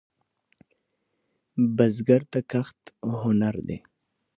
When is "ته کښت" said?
2.31-2.79